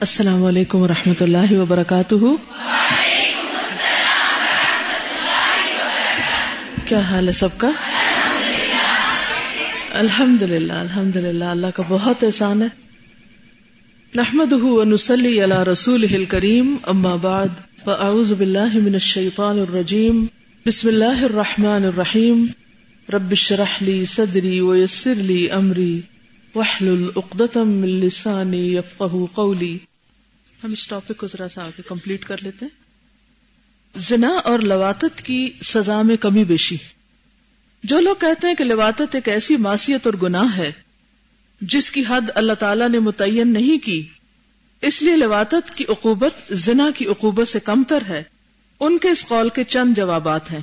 [0.00, 2.14] السلام علیکم و رحمۃ اللہ وبرکاتہ۔
[6.84, 7.70] کیا حال ہے سب کا؟
[9.92, 12.68] الحمد للہ الحمد للہ اللہ کا بہت احسان ہے۔
[14.14, 14.52] نحمد
[14.92, 20.24] نسلی اللہ رسول کریم اما بعد، فاعوذ باللہ من الشیطان الرجیم،
[20.66, 22.46] بسم اللہ الرحمن الرحیم۔
[23.12, 26.00] رب اشرح لی صدری ویسر لی امری،
[26.54, 29.76] واحلل عقدۃ من لسانی یفقهوا قولی۔
[30.64, 32.80] ہم اس ٹاپک کو ذرا سا آگے کمپلیٹ کر لیتے ہیں۔
[33.98, 36.76] زنا اور لواتت کی سزا میں کمی بیشی۔
[37.82, 40.72] جو لوگ کہتے ہیں کہ لواتت ایک ایسی معصیت اور گناہ ہے،
[41.60, 44.08] جس کی حد اللہ تعالی نے متعین نہیں کی،
[44.82, 48.22] اس لیے لواتت کی عقوبت زنا کی عقوبت سے کم تر ہے۔
[48.80, 50.60] ان کے اس قول کے چند جوابات ہیں۔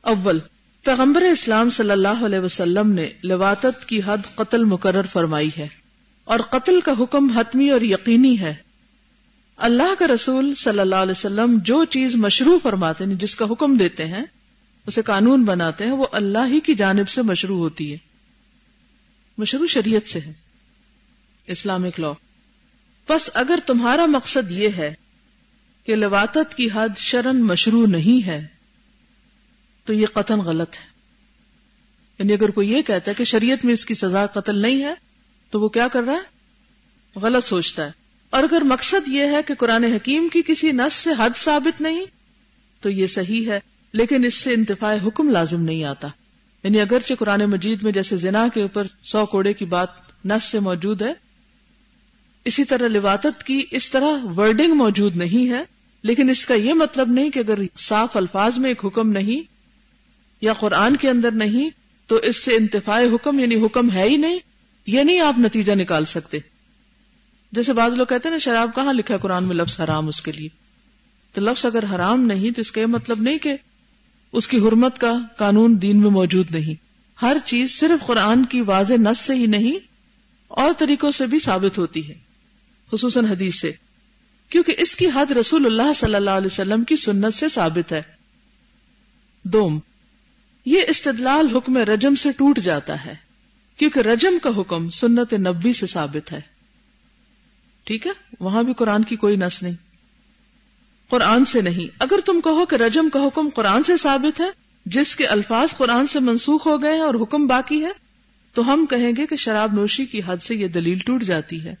[0.00, 0.38] اول،
[0.84, 5.83] پیغمبر اسلام صلی اللہ علیہ وسلم نے لواتت کی حد قتل مقرر فرمائی ہے۔
[6.24, 8.54] اور قتل کا حکم حتمی اور یقینی ہے۔
[9.56, 13.76] اللہ کا رسول صلی اللہ علیہ وسلم جو چیز مشروع فرماتے ہیں، جس کا حکم
[13.76, 14.24] دیتے ہیں،
[14.86, 17.96] اسے قانون بناتے ہیں، وہ اللہ ہی کی جانب سے مشروع ہوتی ہے۔
[19.38, 20.32] مشروع شریعت سے ہے۔
[21.46, 22.12] اسلامک لا
[23.08, 24.94] بس اگر تمہارا مقصد یہ ہے
[25.84, 28.46] کہ لواتت کی حد شرن مشروع نہیں ہے،
[29.84, 30.94] تو یہ قتل غلط ہے۔
[32.18, 34.94] یعنی اگر کوئی یہ کہتا ہے کہ شریعت میں اس کی سزا قتل نہیں ہے
[35.54, 36.20] تو وہ کیا کر رہا ہے؟
[37.18, 37.90] غلط سوچتا ہے۔
[38.30, 42.04] اور اگر مقصد یہ ہے کہ قرآن حکیم کی کسی نس سے حد ثابت نہیں،
[42.80, 43.60] تو یہ صحیح ہے،
[43.92, 46.08] لیکن اس سے انتفاع حکم لازم نہیں آتا۔
[46.64, 49.88] یعنی اگرچہ قرآن مجید میں جیسے زنا کے اوپر سو کوڑے کی بات
[50.24, 51.12] نس سے موجود ہے،
[52.44, 55.64] اسی طرح لواتت کی اس طرح ورڈنگ موجود نہیں ہے،
[56.02, 59.52] لیکن اس کا یہ مطلب نہیں کہ اگر صاف الفاظ میں ایک حکم نہیں
[60.40, 61.70] یا قرآن کے اندر نہیں،
[62.06, 64.38] تو اس سے انتفاع حکم یعنی حکم ہے ہی نہیں۔
[64.86, 66.38] یہ نہیں آپ نتیجہ نکال سکتے۔
[67.52, 70.22] جیسے بعض لوگ کہتے ہیں نا، شراب کہاں لکھا ہے قرآن میں لفظ حرام اس
[70.22, 70.48] کے لیے؟
[71.32, 73.56] تو لفظ اگر حرام نہیں تو اس کا یہ مطلب نہیں کہ
[74.32, 76.74] اس کی حرمت کا قانون دین میں موجود نہیں۔
[77.22, 79.78] ہر چیز صرف قرآن کی واضح نس سے ہی نہیں،
[80.48, 82.14] اور طریقوں سے بھی ثابت ہوتی ہے،
[82.92, 83.72] خصوصاً حدیث سے۔
[84.48, 88.02] کیونکہ اس کی حد رسول اللہ صلی اللہ علیہ وسلم کی سنت سے ثابت ہے۔
[89.44, 89.78] دوم،
[90.66, 93.14] یہ استدلال حکم رجم سے ٹوٹ جاتا ہے۔
[93.76, 96.40] کیونکہ رجم کا حکم سنت نبی سے ثابت ہے۔
[97.84, 99.74] ٹھیک ہے؟ وہاں بھی قرآن کی کوئی نس نہیں۔
[101.08, 104.50] قرآن سے نہیں۔ اگر تم کہو کہ رجم کا حکم قرآن سے ثابت ہے،
[104.86, 107.90] جس کے الفاظ قرآن سے منسوخ ہو گئے ہیں اور حکم باقی ہے،
[108.54, 111.74] تو ہم کہیں گے کہ شراب نوشی کی حد سے یہ دلیل ٹوٹ جاتی ہے۔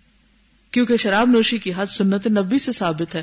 [0.70, 3.22] کیونکہ شراب نوشی کی حد سنت نبی سے ثابت ہے۔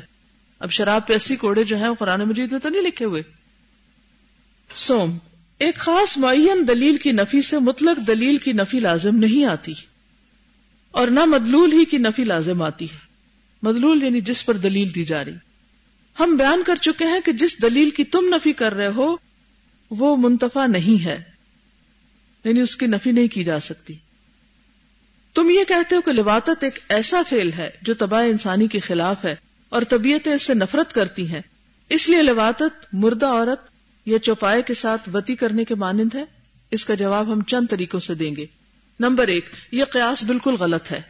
[0.58, 3.22] اب شراب پہ اسی کوڑے جو ہیں قرآن مجید میں تو نہیں لکھے ہوئے۔
[4.76, 5.18] سوم
[5.62, 9.72] ایک خاص معین دلیل کی نفی سے مطلق دلیل کی نفی لازم نہیں آتی
[10.90, 12.96] اور نہ مدلول ہی کی نفی لازم آتی ہے۔
[13.62, 15.34] مدلول یعنی جس پر دلیل دی جا رہی۔
[16.20, 19.16] ہم بیان کر چکے ہیں کہ جس دلیل کی تم نفی کر رہے ہو،
[19.90, 21.22] وہ منتفع نہیں ہے۔
[22.44, 23.94] یعنی اس کی نفی نہیں کی جا سکتی۔
[25.34, 29.24] تم یہ کہتے ہو کہ لباتت ایک ایسا فیل ہے جو تباہ انسانی کے خلاف
[29.24, 29.36] ہے
[29.68, 31.42] اور طبیعتیں اس سے نفرت کرتی ہیں۔
[31.88, 33.71] اس لیے لباتت مردہ عورت
[34.06, 36.24] یا چوپائے کے ساتھ وتی کرنے کے مانند ہے؟
[36.70, 38.46] اس کا جواب ہم چند طریقوں سے دیں گے۔
[39.00, 41.02] نمبر ایک، یہ قیاس بالکل غلط ہے۔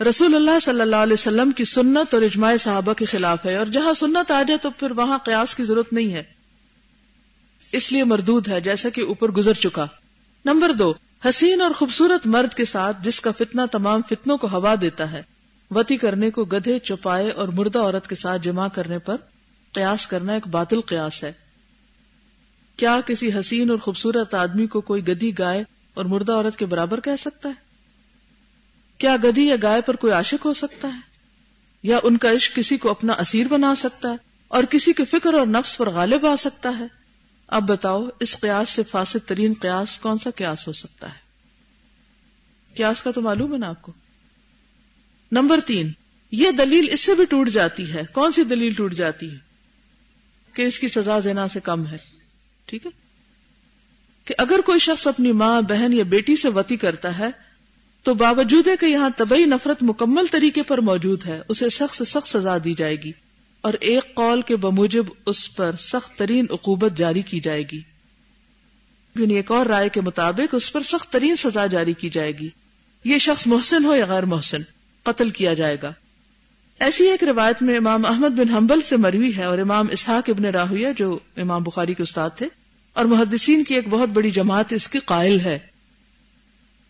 [0.00, 3.66] رسول اللہ صلی اللہ علیہ وسلم کی سنت اور اجماع صحابہ کے خلاف ہے، اور
[3.66, 6.22] جہاں سنت آ جائے تو پھر وہاں قیاس کی ضرورت نہیں ہے۔
[7.72, 9.86] اس لیے مردود ہے، جیسا کہ اوپر گزر چکا۔
[10.44, 10.92] نمبر دو،
[11.24, 15.22] حسین اور خوبصورت مرد کے ساتھ جس کا فتنہ تمام فتنوں کو ہوا دیتا ہے،
[15.70, 19.16] وتی کرنے کو گدھے، چوپائے اور مردہ عورت کے ساتھ جمع کرنے پر
[19.72, 21.32] قیاس کرنا ایک باطل قیاس ہے۔
[22.78, 27.00] کیا کسی حسین اور خوبصورت آدمی کو کوئی گدی گائے اور مردہ عورت کے برابر
[27.00, 27.54] کہہ سکتا ہے؟
[28.98, 31.00] کیا گدی یا گائے پر کوئی عاشق ہو سکتا ہے؟
[31.82, 34.16] یا ان کا عشق کسی کو اپنا اسیر بنا سکتا ہے
[34.48, 36.84] اور کسی کے فکر اور نفس پر غالب آ سکتا ہے؟
[37.46, 41.18] اب بتاؤ، اس قیاس سے فاسد ترین قیاس کون سا قیاس ہو سکتا ہے؟
[42.76, 43.92] قیاس کا تو معلوم ہے نا آپ کو؟
[45.32, 45.92] نمبر تین،
[46.32, 49.38] یہ دلیل اس سے بھی ٹوٹ جاتی ہے۔ کون سی دلیل ٹوٹ جاتی ہے؟
[50.52, 52.17] کہ اس کی سزا زنا سے کم ہے۔
[52.68, 52.90] ٹھیک ہے؟
[54.24, 57.26] کہ اگر کوئی شخص اپنی ماں، بہن یا بیٹی سے وتی کرتا ہے،
[58.02, 62.04] تو باوجود ہے کہ یہاں طبی نفرت مکمل طریقے پر موجود ہے، اسے سخت سے
[62.04, 63.12] سخت سزا دی جائے گی
[63.60, 67.80] اور ایک قول کے بموجب اس پر سخت ترین عقوبت جاری کی جائے گی۔
[69.14, 72.48] یعنی ایک اور رائے کے مطابق اس پر سخت ترین سزا جاری کی جائے گی۔
[73.04, 74.62] یہ شخص محسن ہو یا غیر محسن،
[75.02, 75.92] قتل کیا جائے گا۔
[76.80, 80.44] ایسی ایک روایت میں امام احمد بن حنبل سے مروی ہے اور امام اسحاق ابن
[80.44, 82.46] راہویہ جو امام بخاری کے استاد تھے
[82.92, 85.58] اور محدثین کی ایک بہت بڑی جماعت اس کی قائل ہے۔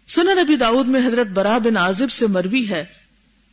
[0.08, 2.85] سنن نبی داود میں حضرت برا بن عازب سے مروی ہے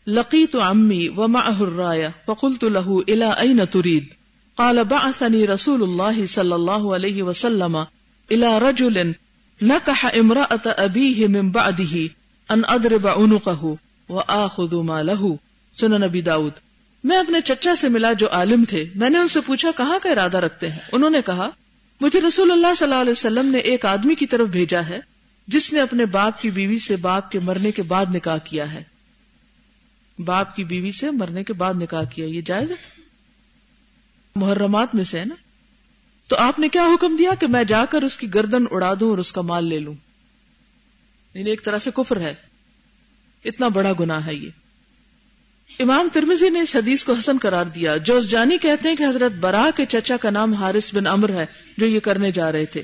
[0.08, 4.14] لقيت عمي ومعه الراية فقلت له إلى أين تريد
[4.58, 7.78] قال بعثني رسول الله صلى الله عليه وسلم
[8.32, 9.16] إلى رجل
[9.62, 12.10] نكح امرأة أبيه من بعده
[12.50, 13.78] أن أضرب عنقه
[14.10, 15.40] وآخذ ما له
[15.80, 16.52] سنن نبی داود
[17.04, 20.10] میں اپنے چچا سے ملا جو عالم تھے، میں نے ان سے پوچھا، کہاں کا
[20.10, 21.50] ارادہ رکھتے ہیں؟ انہوں نے کہا،
[22.02, 25.00] مجھے رسول اللہ صلی اللہ علیہ وسلم نے ایک آدمی کی طرف بھیجا ہے،
[25.48, 28.84] جس نے اپنے باپ کی بیوی سے باپ کے مرنے کے بعد نکاح کیا ہے۔
[30.20, 32.76] باپ کی بیوی سے مرنے کے بعد نکاح کیا، یہ جائز ہے؟
[34.36, 35.36] محرمات میں سے ہے نا؟
[36.28, 39.10] تو آپ نے کیا حکم دیا کہ میں جا کر اس کی گردن اڑا دوں
[39.10, 39.94] اور اس کا مال لے لوں؟
[41.34, 42.34] یعنی ایک طرح سے کفر ہے۔
[43.46, 44.50] اتنا بڑا گناہ ہے یہ۔
[45.70, 49.32] امام ترمزی نے اس حدیث کو حسن قرار دیا، جو جانی کہتے ہیں کہ حضرت
[49.32, 51.46] برا کے چچا کا نام حارث بن امر ہے،
[51.78, 52.82] جو یہ کرنے جا رہے تھے۔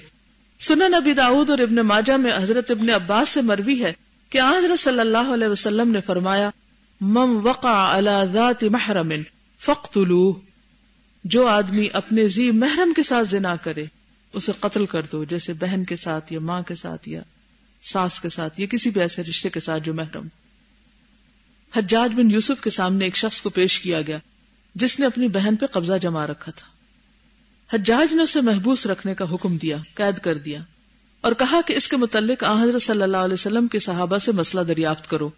[0.62, 3.92] سنن نبی داود اور ابن ماجہ میں حضرت ابن عباس سے مروی ہے
[4.32, 6.50] کہ حضرت صلی اللہ علیہ وسلم نے فرمایا
[7.02, 9.14] مم وقع على ذات محرم
[9.62, 10.40] فقتلوه
[11.26, 13.86] جو آدمی اپنے زی محرم کے ساتھ زنا کرے،
[14.34, 17.22] اسے قتل کر دو، جیسے بہن کے ساتھ یا ماں کے ساتھ یا
[17.84, 20.28] ساس کے ساتھ، یا کسی بھی ایسے رشتے کے ساتھ جو محرم
[21.78, 24.18] حجاج بن یوسف کے سامنے ایک شخص کو پیش کیا گیا،
[24.76, 26.68] جس نے اپنی بہن پہ قبضہ جما رکھا تھا۔
[27.76, 30.60] حجاج نے اسے محبوس رکھنے کا حکم دیا، قید کر دیا
[31.22, 34.62] اور کہا کہ اس کے متعلق حضرت صلی اللہ علیہ وسلم کے صحابہ سے مسئلہ
[34.62, 35.30] دریافت کرو۔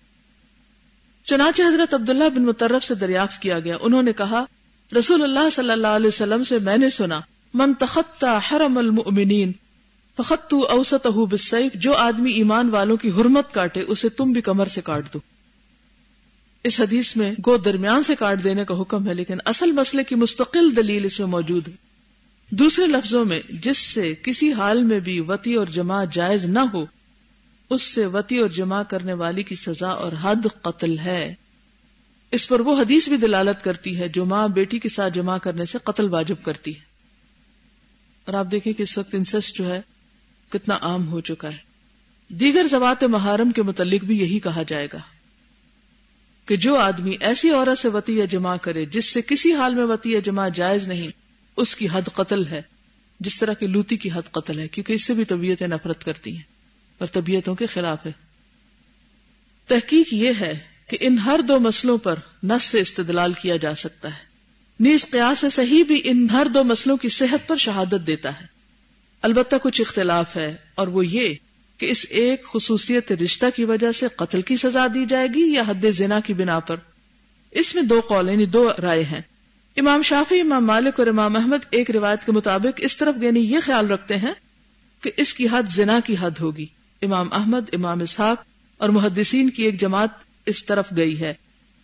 [1.24, 4.46] چنانچہ حضرت عبداللہ بن مترف سے دریافت کیا گیا۔ انہوں نے کہا،
[5.00, 7.20] رسول اللہ صلی اللہ علیہ وسلم سے میں نے سنا،
[7.54, 9.52] من تخطا حرم المؤمنین،
[10.18, 14.82] فخطو اوسطہ بالسیف، جو آدمی ایمان والوں کی حرمت کاٹے، اسے تم بھی کمر سے
[14.82, 15.20] کاٹ دو۔
[16.64, 20.16] اس حدیث میں گو درمیان سے کاٹ دینے کا حکم ہے، لیکن اصل مسئلے کی
[20.16, 21.74] مستقل دلیل اس میں موجود ہے۔
[22.50, 26.86] دوسرے لفظوں میں، جس سے کسی حال میں بھی وتی اور جمع جائز نہ ہو،
[27.70, 31.34] اس سے وتی اور جمع کرنے والی کی سزا اور حد قتل ہے۔
[32.32, 35.66] اس پر وہ حدیث بھی دلالت کرتی ہے جو ماں بیٹی کے ساتھ جمع کرنے
[35.66, 36.82] سے قتل واجب کرتی ہے۔
[38.26, 39.82] اور آپ دیکھیں کہ اس وقت انسسٹ جو ہے،
[40.50, 41.58] کتنا عام ہو چکا ہے۔
[42.30, 45.00] دیگر زبات محارم کے متعلق بھی یہی کہا جائے گا۔
[46.46, 49.86] کہ جو آدمی ایسی عورت سے وتی یا جمع کرے جس سے کسی حال میں
[49.86, 51.12] وتی یا جمع جائز نہیں،
[51.58, 52.62] اس کی حد قتل ہے،
[53.20, 56.36] جس طرح کی لوتی کی حد قتل ہے، کیونکہ اس سے بھی طبیعتیں نفرت کرتی
[56.36, 56.44] ہیں،
[56.98, 58.12] اور طبیعتوں کے خلاف ہے۔
[59.68, 60.54] تحقیق یہ ہے
[60.88, 64.32] کہ ان ہر دو مسئلوں پر نس سے استدلال کیا جا سکتا ہے۔
[64.80, 68.46] نیز قیاس صحیح بھی ان ہر دو مسئلوں کی صحت پر شہادت دیتا ہے۔
[69.24, 71.34] البتہ کچھ اختلاف ہے، اور وہ یہ
[71.78, 75.64] کہ اس ایک خصوصیت رشتہ کی وجہ سے قتل کی سزا دی جائے گی یا
[75.68, 76.76] حد زنا کی بنا پر؟
[77.52, 79.22] اس میں دو قول یعنی دو رائے ہیں۔
[79.78, 83.58] امام شافی امام مالک اور امام احمد ایک روایت کے مطابق اس طرف یعنی یہ
[83.62, 84.34] خیال رکھتے ہیں
[85.02, 86.66] کہ اس کی حد زنا کی حد ہوگی۔
[87.02, 88.44] امام احمد، امام اسحاق
[88.78, 90.10] اور محدثین کی ایک جماعت
[90.46, 91.34] اس طرف گئی ہے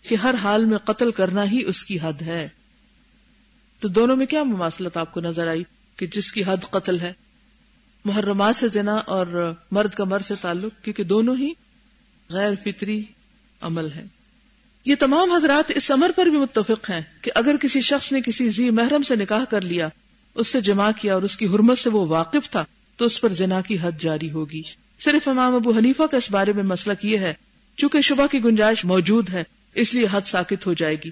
[0.02, 2.48] کہ ہر حال میں قتل کرنا ہی اس کی حد ہے۔
[3.80, 5.62] تو دونوں میں کیا مماثلت آپ کو نظر آئی
[5.96, 7.12] کہ جس کی حد قتل ہے؟
[8.04, 11.50] محرمات سے زنا اور مرد کا مرد سے تعلق، کیونکہ دونوں ہی
[12.30, 13.02] غیر فطری
[13.60, 14.04] عمل ہے
[14.84, 18.48] یہ تمام حضرات اس عمر پر بھی متفق ہیں کہ اگر کسی شخص نے کسی
[18.48, 19.88] زی محرم سے نکاح کر لیا،
[20.34, 22.64] اس سے جمع کیا اور اس کی حرمت سے وہ واقف تھا،
[22.96, 24.62] تو اس پر زنا کی حد جاری ہوگی۔
[25.00, 27.34] صرف امام ابو حنیفہ کا اس بارے میں مسئلہ یہ ہے،
[27.76, 29.44] چونکہ شبہ کی گنجائش موجود ہے،
[29.74, 31.10] اس لیے حد ساکت ہو جائے گی۔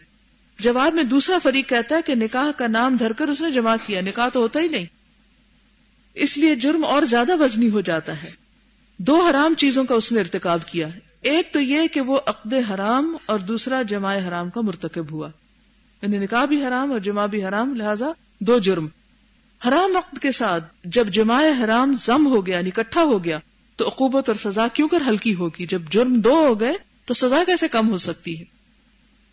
[0.58, 3.76] جواب میں دوسرا فریق کہتا ہے کہ نکاح کا نام دھر کر اس نے جمع
[3.86, 4.84] کیا، نکاح تو ہوتا ہی نہیں۔
[6.14, 8.30] اس لیے جرم اور زیادہ وزنی ہو جاتا ہے۔
[8.98, 10.88] دو حرام چیزوں کا اس نے ارتکاب کیا۔
[11.20, 15.30] ایک تو یہ کہ وہ عقد حرام اور دوسرا جماع حرام کا مرتکب ہوا۔
[16.02, 18.06] یعنی نکاح بھی حرام اور جمع بھی حرام، لہذا
[18.40, 18.86] دو جرم۔
[19.68, 23.38] حرام عقد کے ساتھ جب جماع حرام ضم ہو گیا یعنی اکٹھا ہو گیا،
[23.76, 26.72] تو عقوبت اور سزا کیوں کر ہلکی ہوگی؟ جب جرم دو ہو گئے،
[27.04, 28.44] تو سزا کیسے کم ہو سکتی ہے؟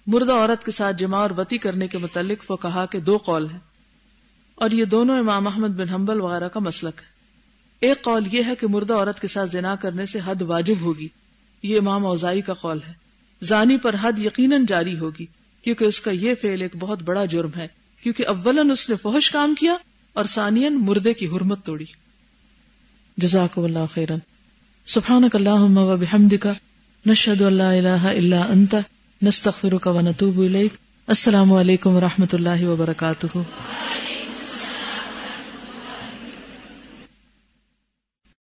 [0.08, 3.50] مردہ عورت کے ساتھ جمع اور وتی کرنے کے متعلق وہ کہا کہ دو قول
[3.50, 3.60] ہیں۔
[4.56, 7.16] اور یہ دونوں امام احمد بن حنبل وغیرہ کا مسلک ہے۔
[7.80, 11.08] ایک قول یہ ہے کہ مردہ عورت کے ساتھ زنا کرنے سے حد واجب ہوگی۔
[11.64, 12.94] یہ امام اوزائی کا قول ہے۔
[13.44, 15.26] زانی پر حد یقیناً جاری ہوگی،
[15.62, 17.68] کیونکہ اس کا یہ فعل ایک بہت بڑا جرم ہے،
[18.04, 19.76] کیونکہ اولن اس نے فحش کام کیا
[20.14, 21.86] اور ثانین مردے کی حرمت توڑی۔
[23.18, 24.18] جزاک اللہ خیرن۔
[24.86, 26.48] سبحانک اللہم و بحمدک،
[27.06, 28.76] نشہد اللہ الہ الا انت،
[29.24, 30.74] نستغفرک و نتوب الیک۔
[31.08, 33.38] السلام علیکم و رحمت اللہ وبرکاتہ۔